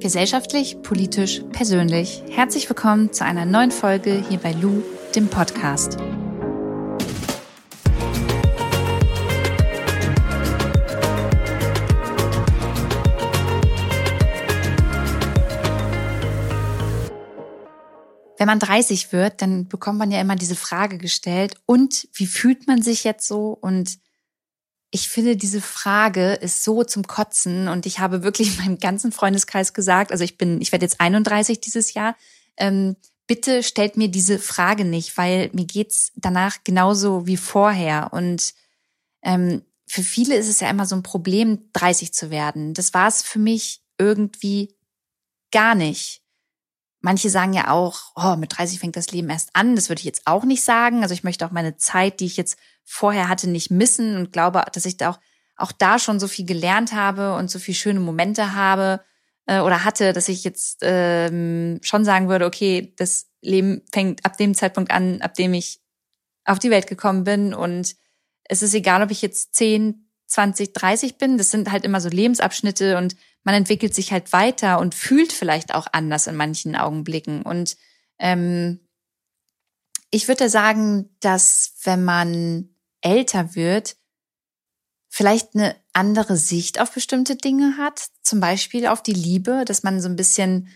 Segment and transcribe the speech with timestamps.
[0.00, 2.22] Gesellschaftlich, politisch, persönlich.
[2.30, 4.80] Herzlich willkommen zu einer neuen Folge hier bei Lou,
[5.16, 5.96] dem Podcast.
[18.36, 22.68] Wenn man 30 wird, dann bekommt man ja immer diese Frage gestellt, und wie fühlt
[22.68, 23.58] man sich jetzt so?
[23.60, 23.98] Und
[24.90, 29.74] ich finde, diese Frage ist so zum Kotzen und ich habe wirklich meinem ganzen Freundeskreis
[29.74, 32.16] gesagt, also ich bin, ich werde jetzt 31 dieses Jahr,
[32.56, 38.54] ähm, bitte stellt mir diese Frage nicht, weil mir geht's danach genauso wie vorher und
[39.22, 42.74] ähm, für viele ist es ja immer so ein Problem, 30 zu werden.
[42.74, 44.74] Das war es für mich irgendwie
[45.50, 46.22] gar nicht.
[47.08, 49.74] Manche sagen ja auch, oh, mit 30 fängt das Leben erst an.
[49.74, 51.00] Das würde ich jetzt auch nicht sagen.
[51.00, 54.62] Also ich möchte auch meine Zeit, die ich jetzt vorher hatte, nicht missen und glaube,
[54.74, 55.18] dass ich da auch,
[55.56, 59.00] auch da schon so viel gelernt habe und so viel schöne Momente habe
[59.46, 64.36] äh, oder hatte, dass ich jetzt ähm, schon sagen würde, okay, das Leben fängt ab
[64.36, 65.80] dem Zeitpunkt an, ab dem ich
[66.44, 67.96] auf die Welt gekommen bin und
[68.44, 72.10] es ist egal, ob ich jetzt 10, 20, 30 bin, das sind halt immer so
[72.10, 77.42] Lebensabschnitte und man entwickelt sich halt weiter und fühlt vielleicht auch anders in manchen Augenblicken.
[77.42, 77.76] Und
[78.18, 78.80] ähm,
[80.10, 83.96] ich würde sagen, dass wenn man älter wird,
[85.08, 90.00] vielleicht eine andere Sicht auf bestimmte Dinge hat, zum Beispiel auf die Liebe, dass man
[90.00, 90.68] so ein bisschen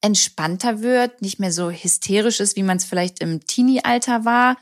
[0.00, 4.56] entspannter wird, nicht mehr so hysterisch ist, wie man es vielleicht im Teenie-Alter war,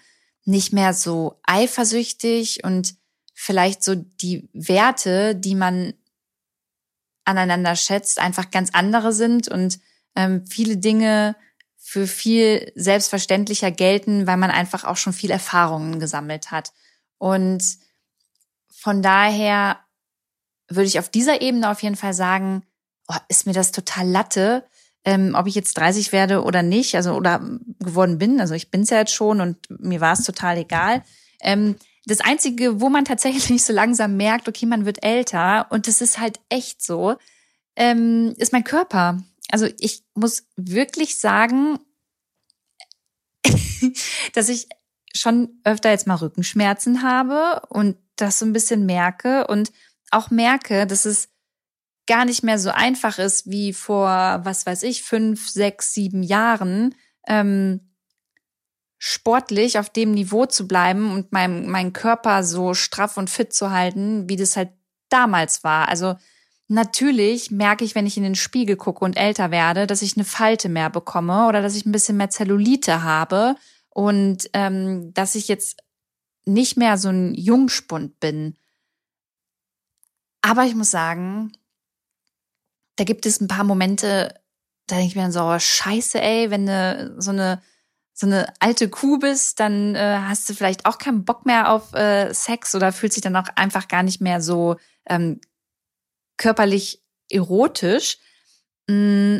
[0.45, 2.95] nicht mehr so eifersüchtig und
[3.35, 5.95] vielleicht so die Werte, die man
[7.25, 9.79] aneinander schätzt, einfach ganz andere sind und
[10.17, 11.37] ähm, viele Dinge
[11.77, 16.73] für viel selbstverständlicher gelten, weil man einfach auch schon viel Erfahrungen gesammelt hat.
[17.19, 17.63] Und
[18.71, 19.79] von daher
[20.69, 22.63] würde ich auf dieser Ebene auf jeden Fall sagen,
[23.09, 24.65] oh, ist mir das total Latte,
[25.05, 27.41] ähm, ob ich jetzt 30 werde oder nicht, also oder
[27.81, 28.41] geworden bin.
[28.41, 31.03] Also ich bin es ja jetzt schon und mir war es total egal.
[31.41, 36.01] Ähm, das Einzige, wo man tatsächlich so langsam merkt, okay, man wird älter und das
[36.01, 37.17] ist halt echt so,
[37.77, 39.23] ähm, ist mein Körper.
[39.51, 41.79] Also ich muss wirklich sagen,
[44.33, 44.69] dass ich
[45.15, 49.73] schon öfter jetzt mal Rückenschmerzen habe und das so ein bisschen merke und
[50.11, 51.29] auch merke, dass es
[52.07, 56.95] gar nicht mehr so einfach ist wie vor, was weiß ich, fünf, sechs, sieben Jahren,
[57.27, 57.94] ähm,
[59.07, 63.71] sportlich auf dem Niveau zu bleiben und meinen mein Körper so straff und fit zu
[63.71, 64.71] halten, wie das halt
[65.11, 65.89] damals war.
[65.89, 66.17] Also
[66.67, 70.25] Natürlich merke ich, wenn ich in den Spiegel gucke und älter werde, dass ich eine
[70.25, 73.57] Falte mehr bekomme oder dass ich ein bisschen mehr Zellulite habe
[73.91, 75.83] und ähm, dass ich jetzt
[76.47, 78.57] nicht mehr so ein Jungspund bin.
[80.41, 81.53] Aber ich muss sagen,
[82.97, 84.35] da gibt es ein paar Momente,
[84.87, 87.61] da denke ich mir dann so, oh, scheiße, ey, wenn du so eine
[88.15, 91.93] so eine alte Kuh bist, dann äh, hast du vielleicht auch keinen Bock mehr auf
[91.95, 94.77] äh, Sex oder fühlt sich dann auch einfach gar nicht mehr so
[95.07, 95.41] ähm,
[96.37, 98.19] körperlich erotisch.
[98.89, 99.39] Mm,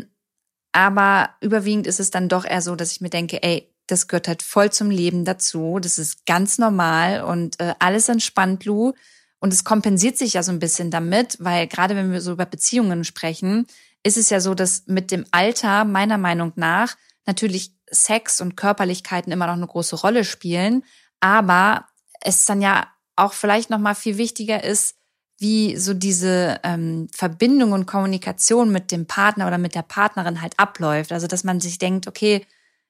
[0.73, 4.27] aber überwiegend ist es dann doch eher so, dass ich mir denke, ey, das gehört
[4.27, 5.79] halt voll zum Leben dazu.
[5.79, 8.91] Das ist ganz normal und äh, alles entspannt, Lu.
[9.39, 12.45] Und es kompensiert sich ja so ein bisschen damit, weil gerade wenn wir so über
[12.45, 13.67] Beziehungen sprechen,
[14.03, 19.31] ist es ja so, dass mit dem Alter meiner Meinung nach natürlich Sex und Körperlichkeiten
[19.31, 20.83] immer noch eine große Rolle spielen,
[21.19, 21.85] aber
[22.21, 24.95] es dann ja auch vielleicht noch mal viel wichtiger ist,
[25.37, 30.57] wie so diese ähm, Verbindung und Kommunikation mit dem Partner oder mit der Partnerin halt
[30.57, 31.11] abläuft.
[31.11, 32.45] Also dass man sich denkt, okay,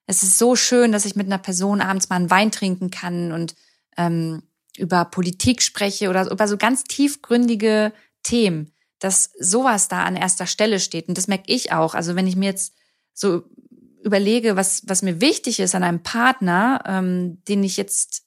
[0.05, 3.31] es ist so schön, dass ich mit einer Person abends mal einen Wein trinken kann
[3.31, 3.55] und
[3.97, 4.43] ähm,
[4.77, 10.79] über Politik spreche oder über so ganz tiefgründige Themen, dass sowas da an erster Stelle
[10.79, 11.07] steht.
[11.07, 11.95] Und das merke ich auch.
[11.95, 12.73] Also wenn ich mir jetzt
[13.13, 13.43] so
[14.05, 18.23] überlege, was, was mir wichtig ist an einem Partner, ähm, den ich jetzt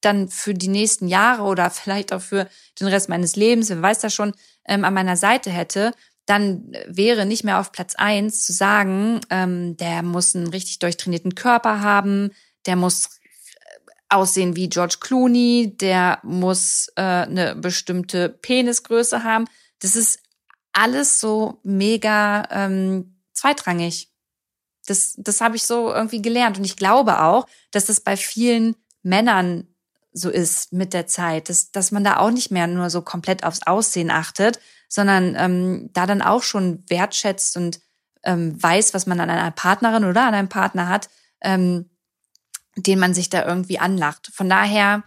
[0.00, 2.48] dann für die nächsten Jahre oder vielleicht auch für
[2.80, 4.34] den Rest meines Lebens, wer weiß das schon,
[4.66, 5.92] ähm, an meiner Seite hätte,
[6.26, 11.36] dann wäre nicht mehr auf Platz eins zu sagen, ähm, der muss einen richtig durchtrainierten
[11.36, 12.30] Körper haben,
[12.66, 19.44] der muss äh, aussehen wie George Clooney, der muss äh, eine bestimmte Penisgröße haben.
[19.80, 20.20] Das ist
[20.72, 24.13] alles so mega ähm, zweitrangig.
[24.86, 26.58] Das, das habe ich so irgendwie gelernt.
[26.58, 29.68] Und ich glaube auch, dass das bei vielen Männern
[30.12, 33.44] so ist mit der Zeit, dass, dass man da auch nicht mehr nur so komplett
[33.44, 37.80] aufs Aussehen achtet, sondern ähm, da dann auch schon wertschätzt und
[38.22, 41.08] ähm, weiß, was man an einer Partnerin oder an einem Partner hat,
[41.40, 41.90] ähm,
[42.76, 44.30] den man sich da irgendwie anlacht.
[44.32, 45.02] Von daher,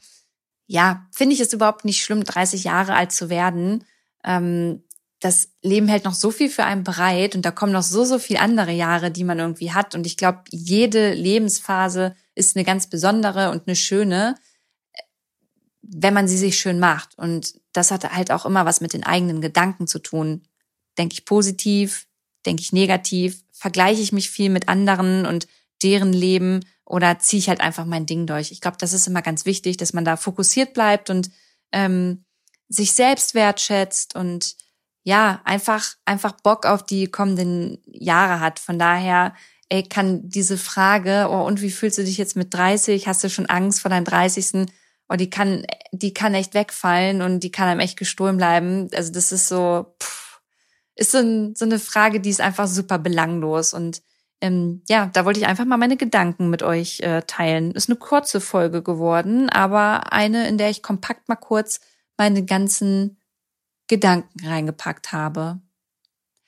[0.68, 3.86] ja, finde ich es überhaupt nicht schlimm, 30 Jahre alt zu werden.
[4.24, 4.84] Ähm,
[5.20, 8.20] das Leben hält noch so viel für einen bereit und da kommen noch so, so
[8.20, 9.96] viel andere Jahre, die man irgendwie hat.
[9.96, 14.36] Und ich glaube, jede Lebensphase ist eine ganz besondere und eine schöne,
[15.82, 17.18] wenn man sie sich schön macht.
[17.18, 20.44] Und das hat halt auch immer was mit den eigenen Gedanken zu tun.
[20.98, 22.08] Denke ich positiv,
[22.46, 25.48] denke ich negativ, vergleiche ich mich viel mit anderen und
[25.82, 28.52] deren Leben oder ziehe ich halt einfach mein Ding durch.
[28.52, 31.32] Ich glaube, das ist immer ganz wichtig, dass man da fokussiert bleibt und
[31.72, 32.24] ähm,
[32.70, 34.56] sich selbst wertschätzt und
[35.08, 38.60] ja, einfach, einfach Bock auf die kommenden Jahre hat.
[38.60, 39.34] Von daher,
[39.70, 43.08] ey, kann diese Frage, oh, und wie fühlst du dich jetzt mit 30?
[43.08, 44.66] Hast du schon Angst vor deinem 30.?
[45.08, 48.90] Oh, die kann, die kann echt wegfallen und die kann einem echt gestohlen bleiben.
[48.94, 50.42] Also das ist so, pff,
[50.96, 54.02] ist so, ein, so eine Frage, die ist einfach super belanglos und
[54.42, 57.72] ähm, ja, da wollte ich einfach mal meine Gedanken mit euch äh, teilen.
[57.72, 61.80] Ist eine kurze Folge geworden, aber eine, in der ich kompakt mal kurz
[62.18, 63.18] meine ganzen
[63.88, 65.60] Gedanken reingepackt habe.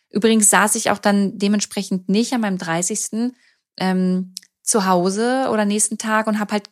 [0.10, 3.34] Übrigens saß ich auch dann dementsprechend nicht an meinem 30.
[3.78, 4.34] Ähm,
[4.70, 6.70] zu Hause oder nächsten Tag und habe halt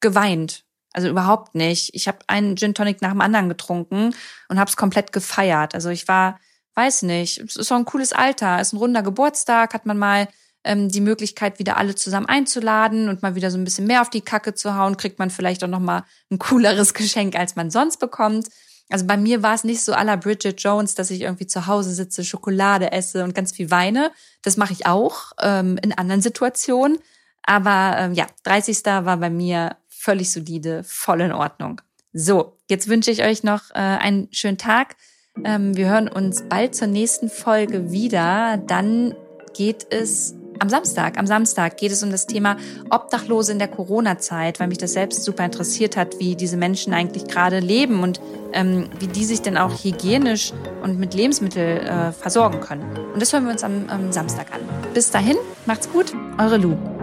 [0.00, 0.64] geweint.
[0.92, 1.94] Also überhaupt nicht.
[1.94, 4.14] Ich habe einen Gin Tonic nach dem anderen getrunken
[4.48, 5.74] und habe es komplett gefeiert.
[5.74, 6.38] Also ich war,
[6.74, 9.98] weiß nicht, es ist so ein cooles Alter, es ist ein runder Geburtstag, hat man
[9.98, 10.28] mal
[10.64, 14.10] ähm, die Möglichkeit, wieder alle zusammen einzuladen und mal wieder so ein bisschen mehr auf
[14.10, 17.70] die Kacke zu hauen, kriegt man vielleicht auch noch mal ein cooleres Geschenk, als man
[17.70, 18.48] sonst bekommt.
[18.90, 21.92] Also bei mir war es nicht so aller Bridget Jones, dass ich irgendwie zu Hause
[21.92, 24.10] sitze, Schokolade esse und ganz viel weine.
[24.42, 26.98] Das mache ich auch ähm, in anderen Situationen.
[27.42, 28.84] Aber ähm, ja, 30.
[28.84, 31.80] war bei mir völlig solide, voll in Ordnung.
[32.12, 34.96] So, jetzt wünsche ich euch noch äh, einen schönen Tag.
[35.44, 38.56] Ähm, wir hören uns bald zur nächsten Folge wieder.
[38.66, 39.14] Dann
[39.54, 42.56] geht es am Samstag, am Samstag geht es um das Thema
[42.90, 47.26] Obdachlose in der Corona-Zeit, weil mich das selbst super interessiert hat, wie diese Menschen eigentlich
[47.26, 48.20] gerade leben und
[48.52, 50.52] ähm, wie die sich denn auch hygienisch
[50.82, 52.84] und mit Lebensmitteln äh, versorgen können.
[53.12, 54.60] Und das hören wir uns am, am Samstag an.
[54.94, 55.36] Bis dahin,
[55.66, 56.99] macht's gut, eure Lu.